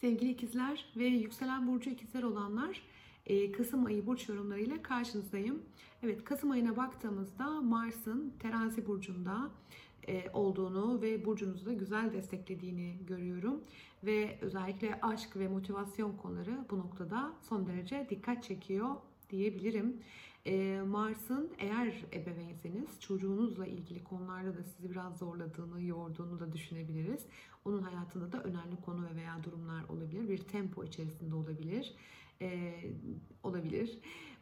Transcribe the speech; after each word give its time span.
Sevgili 0.00 0.30
ikizler 0.30 0.84
ve 0.96 1.04
yükselen 1.04 1.66
burcu 1.66 1.90
ikizler 1.90 2.22
olanlar 2.22 2.82
e, 3.26 3.52
Kasım 3.52 3.86
ayı 3.86 4.06
burç 4.06 4.28
yorumlarıyla 4.28 4.82
karşınızdayım. 4.82 5.62
Evet 6.02 6.24
Kasım 6.24 6.50
ayına 6.50 6.76
baktığımızda 6.76 7.60
Mars'ın 7.60 8.32
terazi 8.40 8.86
burcunda 8.86 9.50
e, 10.08 10.30
olduğunu 10.32 11.02
ve 11.02 11.24
burcunuzu 11.24 11.66
da 11.66 11.72
güzel 11.72 12.12
desteklediğini 12.12 12.96
görüyorum. 13.06 13.60
Ve 14.04 14.38
özellikle 14.40 14.98
aşk 15.02 15.36
ve 15.36 15.48
motivasyon 15.48 16.16
konuları 16.16 16.64
bu 16.70 16.78
noktada 16.78 17.32
son 17.48 17.66
derece 17.66 18.06
dikkat 18.10 18.44
çekiyor 18.44 18.96
diyebilirim. 19.30 19.96
E, 20.48 20.80
Mars'ın 20.86 21.50
eğer 21.58 22.04
ebeveynseniz 22.12 23.00
çocuğunuzla 23.00 23.66
ilgili 23.66 24.04
konularda 24.04 24.56
da 24.56 24.62
sizi 24.62 24.90
biraz 24.90 25.18
zorladığını, 25.18 25.82
yorduğunu 25.82 26.40
da 26.40 26.52
düşünebiliriz. 26.52 27.26
Onun 27.64 27.82
hayatında 27.82 28.32
da 28.32 28.42
önemli 28.42 28.76
konu 28.76 29.06
ve 29.06 29.16
veya 29.16 29.44
durumlar 29.44 29.84
olabilir. 29.88 30.28
Bir 30.28 30.38
tempo 30.38 30.84
içerisinde 30.84 31.34
olabilir. 31.34 31.94
E, 32.42 32.74
olabilir. 33.42 33.98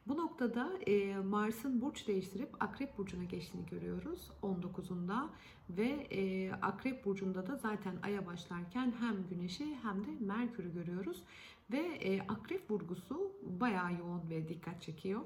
Bu 0.06 0.16
noktada 0.16 0.72
e, 0.86 1.16
Mars'ın 1.16 1.80
burç 1.80 2.08
değiştirip 2.08 2.62
Akrep 2.62 2.98
Burcu'na 2.98 3.24
geçtiğini 3.24 3.66
görüyoruz 3.66 4.30
19'unda 4.42 5.28
ve 5.70 6.06
e, 6.10 6.52
Akrep 6.52 7.04
Burcu'nda 7.04 7.46
da 7.46 7.56
zaten 7.56 7.96
Ay'a 8.02 8.26
başlarken 8.26 8.94
hem 9.00 9.26
Güneş'i 9.30 9.74
hem 9.82 10.04
de 10.04 10.10
Merkür'ü 10.20 10.72
görüyoruz 10.74 11.22
ve 11.70 11.78
e, 11.78 12.20
Akrep 12.20 12.70
vurgusu 12.70 13.32
bayağı 13.42 13.92
yoğun 13.94 14.30
ve 14.30 14.48
dikkat 14.48 14.82
çekiyor 14.82 15.20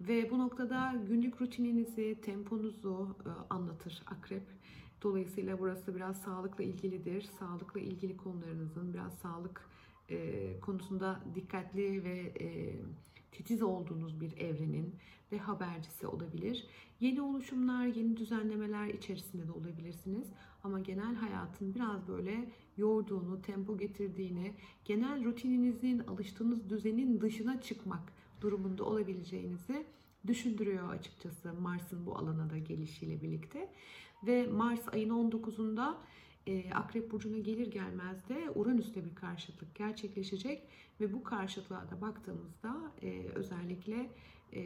ve 0.00 0.30
bu 0.30 0.38
noktada 0.38 0.94
günlük 1.08 1.42
rutininizi, 1.42 2.18
temponuzu 2.22 3.16
e, 3.26 3.30
anlatır 3.50 4.02
Akrep. 4.06 4.42
Dolayısıyla 5.02 5.58
burası 5.58 5.96
biraz 5.96 6.16
sağlıkla 6.16 6.64
ilgilidir. 6.64 7.22
Sağlıkla 7.38 7.80
ilgili 7.80 8.16
konularınızın 8.16 8.94
biraz 8.94 9.14
sağlık 9.14 9.68
e, 10.10 10.60
konusunda 10.60 11.20
dikkatli 11.34 12.04
ve 12.04 12.32
e, 12.40 12.76
titiz 13.32 13.62
olduğunuz 13.62 14.20
bir 14.20 14.36
evrenin 14.36 14.94
ve 15.32 15.38
habercisi 15.38 16.06
olabilir. 16.06 16.66
Yeni 17.00 17.22
oluşumlar, 17.22 17.86
yeni 17.86 18.16
düzenlemeler 18.16 18.86
içerisinde 18.86 19.46
de 19.46 19.52
olabilirsiniz. 19.52 20.28
Ama 20.68 20.80
genel 20.80 21.14
hayatın 21.14 21.74
biraz 21.74 22.08
böyle 22.08 22.48
yorduğunu, 22.76 23.42
tempo 23.42 23.78
getirdiğini, 23.78 24.54
genel 24.84 25.24
rutininizin, 25.24 25.98
alıştığınız 25.98 26.70
düzenin 26.70 27.20
dışına 27.20 27.60
çıkmak 27.60 28.12
durumunda 28.40 28.84
olabileceğinizi 28.84 29.86
düşündürüyor 30.26 30.90
açıkçası 30.90 31.54
Mars'ın 31.54 32.06
bu 32.06 32.16
alana 32.16 32.50
da 32.50 32.58
gelişiyle 32.58 33.22
birlikte. 33.22 33.70
Ve 34.26 34.46
Mars 34.46 34.88
ayın 34.92 35.10
19'unda 35.10 35.94
e, 36.46 36.70
Akrep 36.70 37.10
Burcu'na 37.10 37.38
gelir 37.38 37.66
gelmez 37.66 38.28
de 38.28 38.50
Uranüs'le 38.54 38.96
bir 38.96 39.14
karşıtlık 39.14 39.74
gerçekleşecek 39.74 40.62
ve 41.00 41.12
bu 41.12 41.22
karşıtlığa 41.24 41.90
da 41.90 42.00
baktığımızda 42.00 42.92
e, 43.02 43.22
özellikle 43.34 44.10
e, 44.52 44.62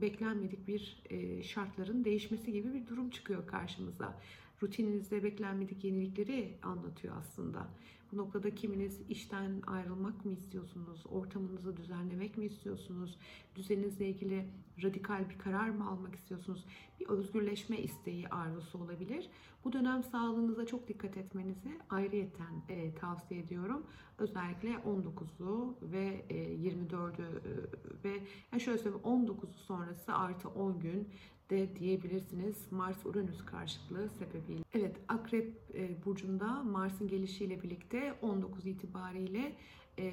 beklenmedik 0.00 0.68
bir 0.68 1.02
şartların 1.42 2.04
değişmesi 2.04 2.52
gibi 2.52 2.74
bir 2.74 2.86
durum 2.86 3.10
çıkıyor 3.10 3.46
karşımıza. 3.46 4.20
Rutininizde 4.62 5.22
beklenmedik 5.22 5.84
yenilikleri 5.84 6.58
anlatıyor 6.62 7.16
aslında. 7.16 7.68
Bu 8.12 8.16
noktada 8.16 8.54
kiminiz 8.54 9.00
işten 9.08 9.62
ayrılmak 9.66 10.24
mı 10.24 10.32
istiyorsunuz? 10.32 11.04
Ortamınızı 11.10 11.76
düzenlemek 11.76 12.38
mi 12.38 12.44
istiyorsunuz? 12.44 13.18
Düzeninizle 13.56 14.08
ilgili 14.08 14.46
radikal 14.82 15.30
bir 15.30 15.38
karar 15.38 15.68
mı 15.68 15.88
almak 15.90 16.14
istiyorsunuz? 16.14 16.64
Bir 17.00 17.08
özgürleşme 17.08 17.78
isteği 17.78 18.28
arzusu 18.28 18.78
olabilir. 18.78 19.30
Bu 19.64 19.72
dönem 19.72 20.02
sağlığınıza 20.02 20.66
çok 20.66 20.88
dikkat 20.88 21.16
etmenizi 21.16 21.78
ayrıyeten 21.90 22.62
e, 22.68 22.94
tavsiye 22.94 23.40
ediyorum. 23.40 23.86
Özellikle 24.18 24.70
19'u 24.70 25.76
ve 25.82 26.24
e, 26.28 26.34
24'ü 26.34 27.22
e, 27.22 28.04
ve 28.04 28.20
yani 28.52 28.60
şöyle 28.60 28.78
söyleyeyim 28.78 29.06
19'u 29.06 29.58
sonrası 29.66 30.14
artı 30.14 30.48
10 30.48 30.80
gün 30.80 31.08
de 31.50 31.76
diyebilirsiniz 31.76 32.72
Mars-Uranüs 32.72 33.44
karşıtlığı 33.46 34.08
sebebiyle. 34.08 34.64
Evet 34.74 34.96
Akrep 35.08 35.54
e, 35.74 36.04
burcunda 36.04 36.62
Mars'ın 36.62 37.08
gelişiyle 37.08 37.62
birlikte 37.62 37.95
19 38.22 38.66
itibariyle 38.66 39.56
e, 39.98 40.08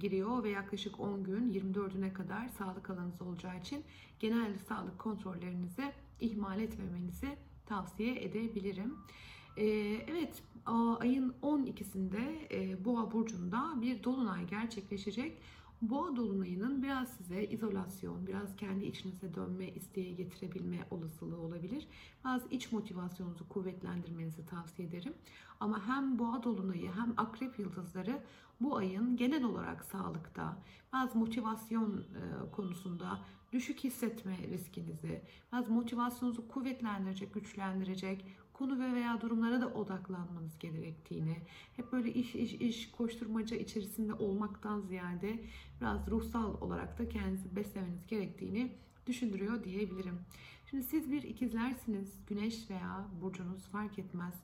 giriyor 0.00 0.42
ve 0.42 0.50
yaklaşık 0.50 1.00
10 1.00 1.24
gün 1.24 1.52
24'üne 1.52 2.12
kadar 2.12 2.48
sağlık 2.48 2.90
alanınız 2.90 3.22
olacağı 3.22 3.58
için 3.58 3.84
genel 4.20 4.58
sağlık 4.68 4.98
kontrollerinizi 4.98 5.92
ihmal 6.20 6.60
etmemenizi 6.60 7.28
tavsiye 7.66 8.24
edebilirim. 8.24 8.98
E, 9.56 9.64
evet 10.08 10.42
ayın 11.00 11.34
12'sinde 11.42 12.48
e, 12.50 12.84
Boğa 12.84 13.12
burcunda 13.12 13.82
bir 13.82 14.04
dolunay 14.04 14.46
gerçekleşecek. 14.46 15.38
Boğa 15.82 16.16
dolunayının 16.16 16.82
biraz 16.82 17.08
size 17.08 17.44
izolasyon, 17.44 18.26
biraz 18.26 18.56
kendi 18.56 18.84
içinize 18.84 19.34
dönme 19.34 19.68
isteği 19.68 20.16
getirebilme 20.16 20.78
olasılığı 20.90 21.40
olabilir. 21.40 21.86
Bazı 22.24 22.48
iç 22.48 22.72
motivasyonunuzu 22.72 23.48
kuvvetlendirmenizi 23.48 24.46
tavsiye 24.46 24.88
ederim. 24.88 25.14
Ama 25.60 25.88
hem 25.88 26.18
boğa 26.18 26.42
dolunayı 26.42 26.92
hem 26.92 27.14
akrep 27.16 27.58
yıldızları 27.58 28.22
bu 28.60 28.76
ayın 28.76 29.16
genel 29.16 29.44
olarak 29.44 29.84
sağlıkta, 29.84 30.56
bazı 30.92 31.18
motivasyon 31.18 31.98
e, 31.98 32.50
konusunda 32.50 33.18
düşük 33.52 33.84
hissetme 33.84 34.38
riskinizi, 34.38 35.22
bazı 35.52 35.72
motivasyonunuzu 35.72 36.48
kuvvetlendirecek, 36.48 37.34
güçlendirecek, 37.34 38.24
konu 38.54 38.78
ve 38.78 38.94
veya 38.94 39.20
durumlara 39.20 39.60
da 39.60 39.68
odaklanmanız 39.68 40.58
gerektiğini, 40.58 41.36
hep 41.76 41.92
böyle 41.92 42.12
iş 42.12 42.34
iş 42.34 42.54
iş 42.54 42.90
koşturmaca 42.90 43.56
içerisinde 43.56 44.14
olmaktan 44.14 44.80
ziyade 44.80 45.44
biraz 45.80 46.08
ruhsal 46.08 46.60
olarak 46.60 46.98
da 46.98 47.08
kendinizi 47.08 47.56
beslemeniz 47.56 48.06
gerektiğini 48.06 48.72
düşündürüyor 49.06 49.64
diyebilirim. 49.64 50.20
Şimdi 50.70 50.82
siz 50.82 51.12
bir 51.12 51.22
ikizlersiniz. 51.22 52.12
Güneş 52.26 52.70
veya 52.70 53.06
burcunuz 53.22 53.62
fark 53.62 53.98
etmez. 53.98 54.34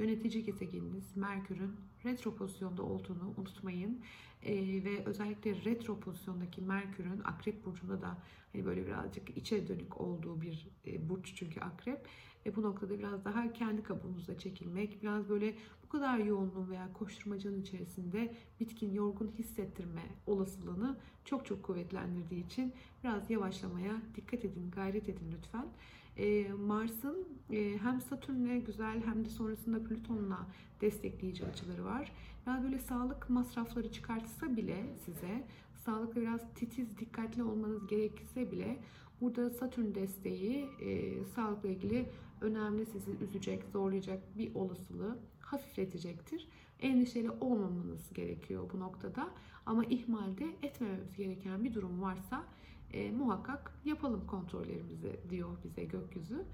Yönetici 0.00 0.44
gezegeniniz 0.44 1.16
Merkür'ün 1.16 1.76
retro 2.04 2.34
pozisyonda 2.34 2.82
olduğunu 2.82 3.34
unutmayın. 3.36 4.00
Ee, 4.42 4.84
ve 4.84 5.04
özellikle 5.04 5.64
retro 5.64 6.00
pozisyondaki 6.00 6.60
Merkür'ün 6.60 7.20
Akrep 7.24 7.64
burcunda 7.64 8.02
da 8.02 8.18
hani 8.52 8.64
böyle 8.64 8.86
birazcık 8.86 9.36
içe 9.36 9.68
dönük 9.68 10.00
olduğu 10.00 10.40
bir 10.40 10.68
e, 10.86 11.08
burç 11.08 11.32
çünkü 11.36 11.60
Akrep. 11.60 12.06
E, 12.46 12.56
bu 12.56 12.62
noktada 12.62 12.98
biraz 12.98 13.24
daha 13.24 13.52
kendi 13.52 13.82
kabuğunuza 13.82 14.38
çekilmek, 14.38 15.02
biraz 15.02 15.28
böyle 15.28 15.54
bu 15.84 15.88
kadar 15.88 16.18
yoğunluğun 16.18 16.70
veya 16.70 16.92
koşturmacanın 16.92 17.62
içerisinde 17.62 18.34
bitkin, 18.60 18.92
yorgun 18.92 19.32
hissettirme 19.38 20.02
olasılığını 20.26 20.98
çok 21.24 21.46
çok 21.46 21.62
kuvvetlendirdiği 21.62 22.46
için 22.46 22.72
biraz 23.04 23.30
yavaşlamaya 23.30 24.02
dikkat 24.16 24.44
edin, 24.44 24.70
gayret 24.70 25.08
edin 25.08 25.32
lütfen. 25.38 25.66
E, 26.16 26.52
Mars'ın 26.52 27.28
e, 27.50 27.78
hem 27.78 28.00
Satürn'le 28.00 28.64
güzel 28.64 29.02
hem 29.04 29.24
de 29.24 29.28
sonrasında 29.28 29.84
Plüton'la 29.84 30.46
destekleyici 30.80 31.46
açıları 31.46 31.84
var. 31.84 32.12
Yani 32.46 32.64
böyle 32.64 32.78
sağlık 32.78 33.30
masrafları 33.30 33.92
çıkartsa 33.92 34.56
bile 34.56 34.86
size 35.04 35.44
sağlıkla 35.84 36.20
biraz 36.20 36.40
titiz, 36.54 36.98
dikkatli 36.98 37.42
olmanız 37.42 37.86
gerekirse 37.86 38.52
bile 38.52 38.78
burada 39.20 39.50
Satürn 39.50 39.94
desteği 39.94 40.68
e, 40.80 41.24
sağlıkla 41.24 41.68
ilgili 41.68 42.06
önemli 42.40 42.86
sizi 42.86 43.10
üzecek, 43.24 43.64
zorlayacak 43.72 44.38
bir 44.38 44.54
olasılığı 44.54 45.18
hafifletecektir. 45.40 46.48
Endişeli 46.80 47.30
olmamanız 47.30 48.12
gerekiyor 48.12 48.70
bu 48.72 48.80
noktada. 48.80 49.30
Ama 49.66 49.84
ihmalde 49.84 50.46
etmememiz 50.62 51.16
gereken 51.16 51.64
bir 51.64 51.74
durum 51.74 52.02
varsa 52.02 52.44
e, 52.92 53.10
muhakkak 53.10 53.72
yapalım 53.84 54.26
kontrollerimizi 54.26 55.20
diyor 55.30 55.56
bize 55.64 55.84
gökyüzü. 55.84 56.44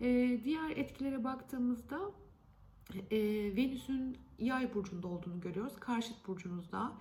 E, 0.00 0.40
diğer 0.44 0.70
etkilere 0.70 1.24
baktığımızda 1.24 2.00
e, 3.10 3.18
Venüs'ün 3.56 4.16
yay 4.38 4.74
burcunda 4.74 5.08
olduğunu 5.08 5.40
görüyoruz. 5.40 5.76
Karşıt 5.80 6.28
burcunuzda. 6.28 6.92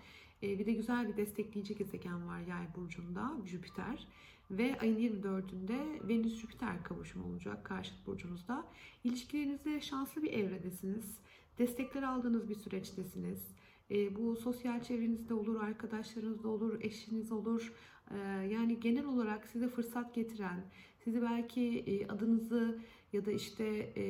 E, 0.43 0.59
bir 0.59 0.65
de 0.65 0.73
güzel 0.73 1.07
bir 1.07 1.17
destekleyici 1.17 1.75
gezegen 1.75 2.27
var 2.27 2.39
yay 2.39 2.67
burcunda 2.75 3.31
Jüpiter. 3.45 4.07
Ve 4.51 4.77
ayın 4.79 4.97
24'ünde 4.97 6.07
Venüs-Jüpiter 6.07 6.83
kavuşumu 6.83 7.25
olacak 7.25 7.65
karşıt 7.65 8.07
burcunuzda. 8.07 8.65
İlişkilerinizde 9.03 9.81
şanslı 9.81 10.23
bir 10.23 10.33
evredesiniz. 10.33 11.17
Destekler 11.57 12.03
aldığınız 12.03 12.49
bir 12.49 12.55
süreçtesiniz. 12.55 13.47
E, 13.91 14.15
bu 14.15 14.35
sosyal 14.35 14.83
çevrenizde 14.83 15.33
olur, 15.33 15.61
arkadaşlarınızda 15.61 16.47
olur, 16.47 16.81
eşiniz 16.81 17.31
olur. 17.31 17.73
E, 18.11 18.17
yani 18.51 18.79
genel 18.79 19.05
olarak 19.05 19.47
size 19.47 19.67
fırsat 19.67 20.15
getiren, 20.15 20.65
sizi 21.03 21.21
belki 21.21 21.79
e, 21.79 22.07
adınızı 22.07 22.79
ya 23.13 23.25
da 23.25 23.31
işte 23.31 23.65
e, 23.97 24.05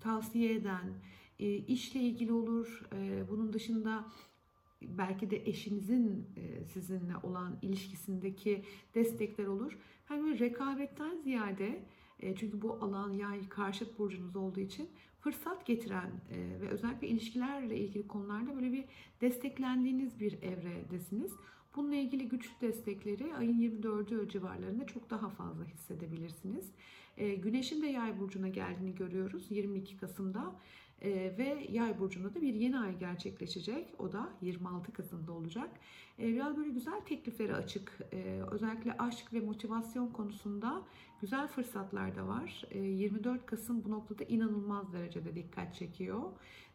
tavsiye 0.00 0.54
eden, 0.54 0.92
e, 1.38 1.54
işle 1.54 2.00
ilgili 2.00 2.32
olur. 2.32 2.82
Bunun 3.30 3.52
dışında 3.52 4.04
belki 4.82 5.30
de 5.30 5.36
eşinizin 5.36 6.26
sizinle 6.72 7.16
olan 7.22 7.58
ilişkisindeki 7.62 8.64
destekler 8.94 9.46
olur. 9.46 9.78
Hani 10.04 10.22
böyle 10.22 10.38
rekabetten 10.38 11.16
ziyade 11.16 11.84
çünkü 12.36 12.62
bu 12.62 12.72
alan 12.72 13.12
yay 13.12 13.48
karşıt 13.48 13.98
burcunuz 13.98 14.36
olduğu 14.36 14.60
için 14.60 14.88
fırsat 15.20 15.66
getiren 15.66 16.10
ve 16.60 16.68
özellikle 16.68 17.08
ilişkilerle 17.08 17.76
ilgili 17.76 18.08
konularda 18.08 18.56
böyle 18.56 18.72
bir 18.72 18.84
desteklendiğiniz 19.20 20.20
bir 20.20 20.42
evredesiniz. 20.42 21.32
Bununla 21.76 21.94
ilgili 21.94 22.28
güçlü 22.28 22.60
destekleri 22.60 23.34
ayın 23.34 23.60
24'ü 23.60 24.28
civarlarında 24.28 24.86
çok 24.86 25.10
daha 25.10 25.28
fazla 25.28 25.64
hissedebilirsiniz. 25.64 26.72
E, 27.16 27.34
Güneşin 27.34 27.82
de 27.82 27.86
yay 27.86 28.20
burcuna 28.20 28.48
geldiğini 28.48 28.94
görüyoruz 28.94 29.46
22 29.50 29.96
Kasım'da. 29.96 30.54
Ee, 31.02 31.34
ve 31.38 31.66
yay 31.70 31.98
burcunda 31.98 32.34
da 32.34 32.42
bir 32.42 32.54
yeni 32.54 32.78
ay 32.78 32.98
gerçekleşecek. 32.98 33.94
O 33.98 34.12
da 34.12 34.28
26 34.42 34.92
Kasım'da 34.92 35.32
olacak. 35.32 35.70
Ee, 36.18 36.34
biraz 36.34 36.56
böyle 36.56 36.70
güzel 36.70 37.00
tekliflere 37.00 37.54
açık. 37.54 37.98
Ee, 38.12 38.42
özellikle 38.50 38.96
aşk 38.98 39.32
ve 39.32 39.40
motivasyon 39.40 40.08
konusunda 40.08 40.82
güzel 41.20 41.48
fırsatlar 41.48 42.16
da 42.16 42.26
var. 42.28 42.64
Ee, 42.70 42.78
24 42.78 43.46
Kasım 43.46 43.84
bu 43.84 43.90
noktada 43.90 44.24
inanılmaz 44.24 44.92
derecede 44.92 45.34
dikkat 45.34 45.74
çekiyor 45.74 46.22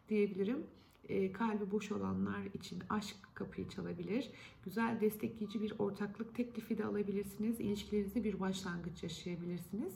diyebilirim. 0.08 0.66
Ee, 1.08 1.32
kalbi 1.32 1.70
boş 1.70 1.92
olanlar 1.92 2.44
için 2.54 2.82
aşk 2.88 3.16
kapıyı 3.34 3.68
çalabilir. 3.68 4.30
Güzel 4.64 5.00
destekleyici 5.00 5.62
bir 5.62 5.74
ortaklık 5.78 6.34
teklifi 6.34 6.78
de 6.78 6.84
alabilirsiniz. 6.84 7.60
İlişkilerinizde 7.60 8.24
bir 8.24 8.40
başlangıç 8.40 9.02
yaşayabilirsiniz. 9.02 9.92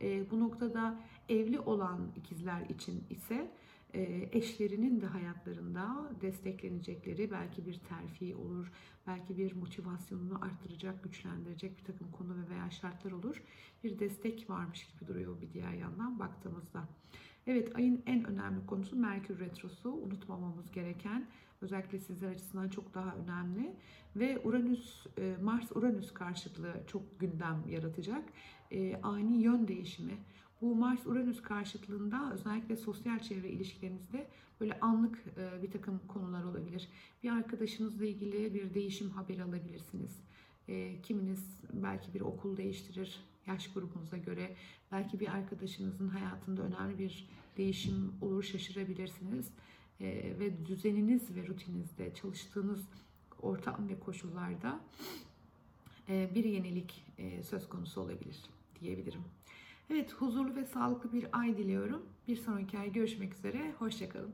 Ee, 0.00 0.30
bu 0.30 0.40
noktada 0.40 1.00
evli 1.28 1.60
olan 1.60 2.12
ikizler 2.16 2.60
için 2.68 3.04
ise 3.10 3.50
e, 3.94 4.28
eşlerinin 4.32 5.00
de 5.00 5.06
hayatlarında 5.06 6.10
desteklenecekleri 6.20 7.30
belki 7.30 7.66
bir 7.66 7.78
terfi 7.78 8.36
olur, 8.36 8.72
belki 9.06 9.38
bir 9.38 9.52
motivasyonunu 9.52 10.44
arttıracak, 10.44 11.04
güçlendirecek 11.04 11.78
bir 11.78 11.84
takım 11.84 12.10
konu 12.10 12.36
ve 12.36 12.50
veya 12.50 12.70
şartlar 12.70 13.12
olur. 13.12 13.42
Bir 13.84 13.98
destek 13.98 14.50
varmış 14.50 14.86
gibi 14.86 15.08
duruyor 15.08 15.40
bir 15.40 15.52
diğer 15.52 15.72
yandan 15.72 16.18
baktığımızda. 16.18 16.88
Evet 17.46 17.76
ayın 17.76 18.02
en 18.06 18.24
önemli 18.24 18.66
konusu 18.66 18.96
Merkür 18.96 19.38
Retrosu. 19.38 19.92
Unutmamamız 19.92 20.72
gereken 20.72 21.26
özellikle 21.62 21.98
sizler 21.98 22.30
açısından 22.30 22.68
çok 22.68 22.94
daha 22.94 23.14
önemli. 23.16 23.72
Ve 24.16 24.40
Uranüs, 24.44 25.06
e, 25.18 25.36
Mars-Uranüs 25.42 26.14
karşıtlığı 26.14 26.74
çok 26.86 27.20
gündem 27.20 27.64
yaratacak. 27.68 28.24
E, 28.70 28.96
ani 29.02 29.42
yön 29.42 29.68
değişimi. 29.68 30.12
Bu 30.60 30.74
Mars-Uranüs 30.74 31.42
karşıtlığında 31.42 32.32
özellikle 32.32 32.76
sosyal 32.76 33.18
çevre 33.18 33.48
ilişkilerinizde 33.48 34.26
böyle 34.60 34.80
anlık 34.80 35.24
e, 35.36 35.62
bir 35.62 35.70
takım 35.70 36.00
konular 36.08 36.44
olabilir. 36.44 36.88
Bir 37.22 37.30
arkadaşınızla 37.30 38.04
ilgili 38.04 38.54
bir 38.54 38.74
değişim 38.74 39.10
haberi 39.10 39.42
alabilirsiniz. 39.42 40.20
Kiminiz 41.02 41.60
belki 41.72 42.14
bir 42.14 42.20
okul 42.20 42.56
değiştirir 42.56 43.20
yaş 43.46 43.72
grubunuza 43.72 44.16
göre. 44.16 44.56
Belki 44.92 45.20
bir 45.20 45.28
arkadaşınızın 45.28 46.08
hayatında 46.08 46.62
önemli 46.62 46.98
bir 46.98 47.28
değişim 47.56 48.12
olur 48.20 48.42
şaşırabilirsiniz. 48.42 49.50
Ve 50.00 50.66
düzeniniz 50.66 51.36
ve 51.36 51.46
rutininizde 51.46 52.14
çalıştığınız 52.14 52.88
ortam 53.42 53.88
ve 53.88 54.00
koşullarda 54.00 54.80
bir 56.08 56.44
yenilik 56.44 57.04
söz 57.42 57.68
konusu 57.68 58.00
olabilir 58.00 58.36
diyebilirim. 58.80 59.22
Evet 59.90 60.12
huzurlu 60.12 60.56
ve 60.56 60.64
sağlıklı 60.64 61.12
bir 61.12 61.26
ay 61.32 61.58
diliyorum. 61.58 62.02
Bir 62.28 62.36
sonraki 62.36 62.78
ay 62.78 62.92
görüşmek 62.92 63.34
üzere. 63.34 63.72
Hoşçakalın. 63.78 64.32